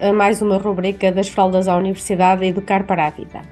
[0.00, 3.42] a mais uma rubrica das fraldas à universidade Educar para a Vida.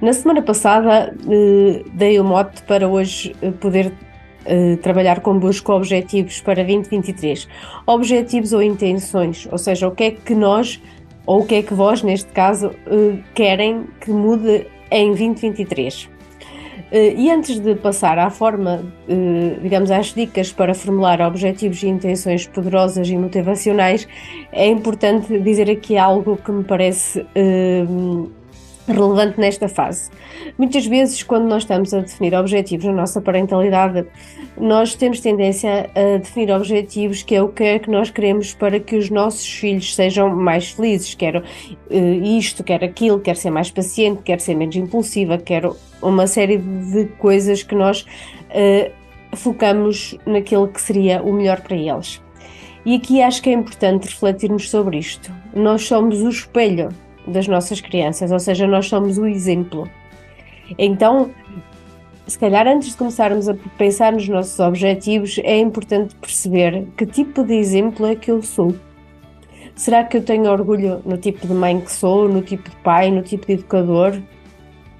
[0.00, 3.92] Na semana passada eh, dei o mote para hoje eh, poder
[4.44, 7.48] eh, trabalhar convosco objetivos para 2023.
[7.86, 10.80] Objetivos ou intenções, ou seja, o que é que nós,
[11.24, 12.70] ou o que é que vós, neste caso,
[13.34, 16.15] querem que mude em 2023.
[16.92, 18.84] E antes de passar à forma,
[19.60, 24.06] digamos, às dicas para formular objetivos e intenções poderosas e motivacionais,
[24.52, 27.26] é importante dizer aqui algo que me parece
[28.86, 30.10] relevante nesta fase.
[30.58, 34.06] Muitas vezes, quando nós estamos a definir objetivos na nossa parentalidade,
[34.56, 38.80] nós temos tendência a definir objetivos que é o que é que nós queremos para
[38.80, 41.14] que os nossos filhos sejam mais felizes.
[41.14, 46.26] Quero uh, isto, quero aquilo, quero ser mais paciente, quero ser menos impulsiva, quero uma
[46.26, 52.22] série de coisas que nós uh, focamos naquilo que seria o melhor para eles.
[52.84, 55.32] E aqui acho que é importante refletirmos sobre isto.
[55.52, 56.90] Nós somos o espelho
[57.26, 59.88] das nossas crianças, ou seja, nós somos o exemplo.
[60.78, 61.30] Então,
[62.26, 67.44] se calhar antes de começarmos a pensar nos nossos objetivos, é importante perceber que tipo
[67.44, 68.74] de exemplo é que eu sou.
[69.76, 73.10] Será que eu tenho orgulho no tipo de mãe que sou, no tipo de pai,
[73.10, 74.20] no tipo de educador?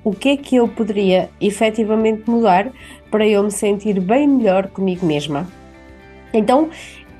[0.04, 2.70] O que é que eu poderia efetivamente mudar
[3.10, 5.48] para eu me sentir bem melhor comigo mesma?
[6.32, 6.68] Então,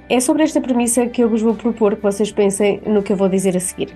[0.08, 3.16] é sobre esta premissa que eu vos vou propor que vocês pensem no que eu
[3.16, 3.88] vou dizer a seguir.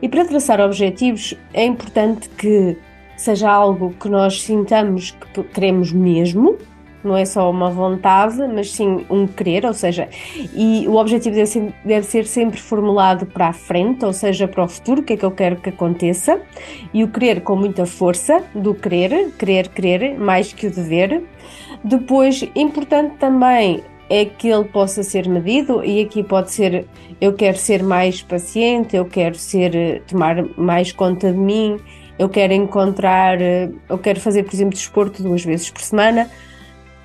[0.00, 2.76] E para traçar objetivos, é importante que
[3.16, 6.58] seja algo que nós sintamos que queremos mesmo,
[7.04, 10.08] não é só uma vontade, mas sim um querer, ou seja,
[10.54, 14.64] e o objetivo deve ser, deve ser, sempre formulado para a frente, ou seja, para
[14.64, 16.40] o futuro, o que é que eu quero que aconteça,
[16.94, 21.24] e o querer com muita força, do querer, querer, querer, mais que o dever.
[21.82, 23.82] Depois, importante também
[24.12, 26.86] é que ele possa ser medido e aqui pode ser
[27.18, 31.78] eu quero ser mais paciente, eu quero ser tomar mais conta de mim,
[32.18, 36.30] eu quero encontrar, eu quero fazer, por exemplo, desporto duas vezes por semana.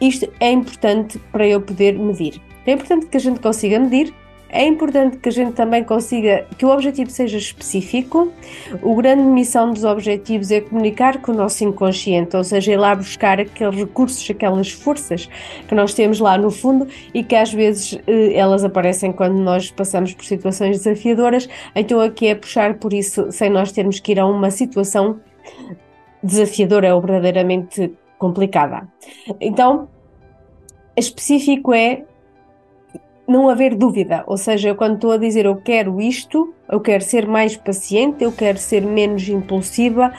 [0.01, 2.41] Isto é importante para eu poder medir.
[2.65, 4.13] É importante que a gente consiga medir
[4.49, 8.31] é importante que a gente também consiga que o objetivo seja específico.
[8.81, 12.95] O grande missão dos objetivos é comunicar com o nosso inconsciente, ou seja, ir lá
[12.95, 15.29] buscar aqueles recursos, aquelas forças
[15.67, 19.69] que nós temos lá no fundo e que às vezes eh, elas aparecem quando nós
[19.69, 21.49] passamos por situações desafiadoras.
[21.75, 25.19] Então aqui é puxar por isso sem nós termos que ir a uma situação
[26.23, 28.87] desafiadora ou verdadeiramente complicada.
[29.39, 29.87] Então,
[30.95, 32.03] específico é
[33.27, 34.23] não haver dúvida.
[34.25, 38.31] Ou seja, quando estou a dizer eu quero isto, eu quero ser mais paciente, eu
[38.31, 40.13] quero ser menos impulsiva,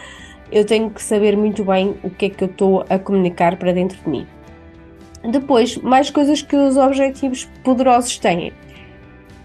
[0.53, 3.73] eu tenho que saber muito bem o que é que eu estou a comunicar para
[3.73, 4.27] dentro de mim.
[5.31, 8.53] Depois, mais coisas que os objetivos poderosos têm.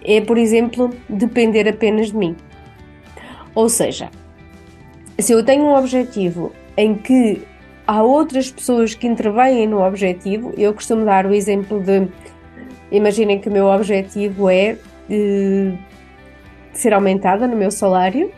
[0.04, 2.36] É, por exemplo, depender apenas de mim.
[3.56, 4.10] Ou seja,
[5.18, 7.42] se eu tenho um objetivo em que
[7.88, 12.08] há outras pessoas que intervêm no objetivo, eu costumo dar o exemplo de
[12.94, 14.78] Imaginem que o meu objetivo é
[15.10, 15.78] uh,
[16.72, 18.32] ser aumentada no meu salário.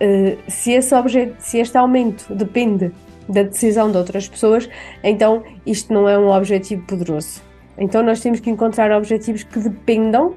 [0.00, 0.94] Uh, se, esse
[1.40, 2.92] se este aumento depende
[3.28, 4.70] da decisão de outras pessoas,
[5.02, 7.42] então isto não é um objetivo poderoso.
[7.76, 10.34] Então nós temos que encontrar objetivos que dependam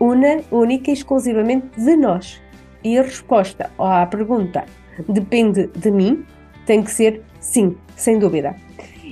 [0.00, 2.40] una, única e exclusivamente de nós.
[2.82, 4.64] E a resposta à pergunta
[5.06, 6.24] depende de mim
[6.64, 8.56] tem que ser sim, sem dúvida.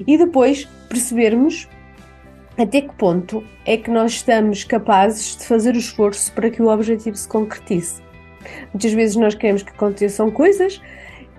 [0.06, 1.68] E depois percebermos
[2.58, 6.68] até que ponto é que nós estamos capazes de fazer o esforço para que o
[6.68, 8.02] objetivo se concretize.
[8.72, 10.82] Muitas vezes nós queremos que aconteçam coisas,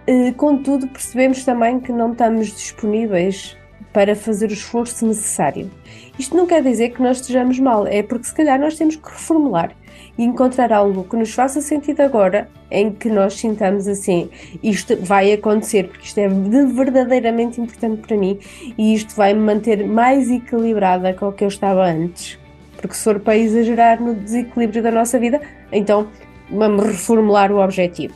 [0.07, 3.57] eh, contudo, percebemos também que não estamos disponíveis
[3.91, 5.69] para fazer o esforço necessário.
[6.17, 9.09] Isto não quer dizer que nós estejamos mal, é porque se calhar nós temos que
[9.09, 9.75] reformular
[10.19, 14.29] e encontrar algo que nos faça sentido agora, em que nós sintamos assim,
[14.61, 18.37] isto vai acontecer, porque isto é verdadeiramente importante para mim
[18.77, 22.37] e isto vai me manter mais equilibrada com o que eu estava antes.
[22.75, 25.39] Porque se for para exagerar no desequilíbrio da nossa vida,
[25.71, 26.09] então
[26.51, 28.13] vamos reformular o objetivo.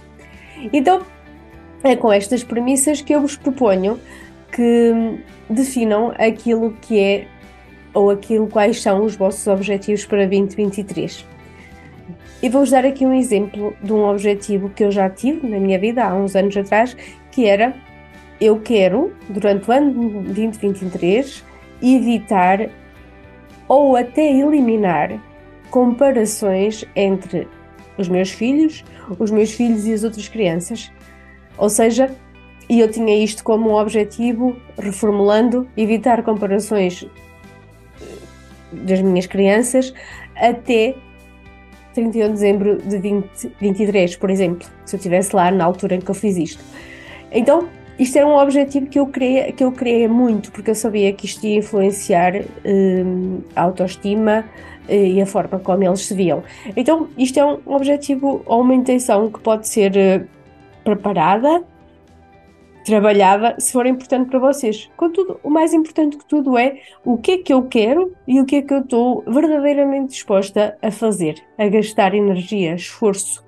[0.74, 1.04] Então,
[1.86, 3.98] é com estas premissas que eu vos proponho
[4.52, 7.28] que definam aquilo que é
[7.94, 11.32] ou aquilo quais são os vossos objetivos para 2023.
[12.42, 15.80] E vou-vos dar aqui um exemplo de um objetivo que eu já tive na minha
[15.80, 16.96] vida há uns anos atrás,
[17.32, 17.74] que era
[18.42, 21.44] eu quero, durante o ano 2023,
[21.82, 22.70] evitar
[23.68, 25.18] ou até eliminar
[25.70, 27.48] comparações entre
[27.98, 28.84] os meus filhos,
[29.18, 30.92] os meus filhos e as outras crianças.
[31.58, 32.14] Ou seja,
[32.70, 37.06] e eu tinha isto como um objetivo, reformulando, evitar comparações
[38.02, 38.06] eh,
[38.72, 39.94] das minhas crianças
[40.36, 40.96] até
[41.94, 46.10] 31 de dezembro de 2023, por exemplo, se eu estivesse lá na altura em que
[46.10, 46.64] eu fiz isto.
[47.32, 47.68] Então,
[47.98, 51.26] isto era um objetivo que eu queria, que eu queria muito, porque eu sabia que
[51.26, 52.34] isto ia influenciar
[52.66, 54.46] hum, a autoestima
[54.88, 56.44] eh, e a forma como eles se viam.
[56.76, 60.28] Então, isto é um objetivo ou uma intenção que pode ser uh,
[60.84, 61.64] preparada,
[62.84, 64.90] trabalhada, se for importante para vocês.
[64.98, 68.46] Contudo, o mais importante que tudo é o que é que eu quero e o
[68.46, 73.44] que é que eu estou verdadeiramente disposta a fazer, a gastar energia, esforço,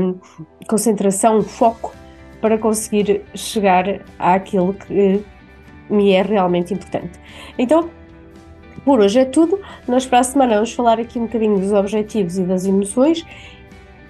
[0.00, 0.18] um,
[0.66, 1.92] concentração, foco
[2.40, 5.24] para conseguir chegar àquilo que
[5.88, 7.18] me é realmente importante.
[7.58, 7.90] Então,
[8.84, 9.60] por hoje é tudo.
[9.86, 13.24] Nós para a semana vamos falar aqui um bocadinho dos objetivos e das emoções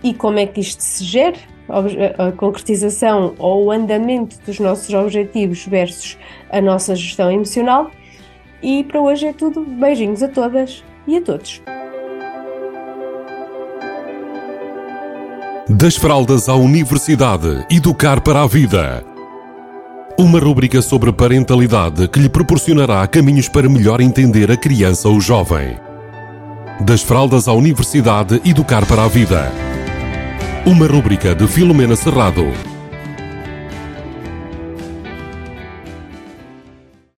[0.02, 1.36] e como é que isto se gera,
[1.68, 6.18] a concretização ou o andamento dos nossos objetivos versus
[6.50, 7.90] a nossa gestão emocional.
[8.62, 9.62] E para hoje é tudo.
[9.62, 11.62] Beijinhos a todas e a todos.
[15.68, 19.04] Das fraldas à universidade, educar para a vida.
[20.18, 25.76] Uma rúbrica sobre parentalidade que lhe proporcionará caminhos para melhor entender a criança ou jovem.
[26.80, 29.71] Das fraldas à universidade, educar para a vida.
[30.64, 32.71] Uma rúbrica de Filomena Serrado.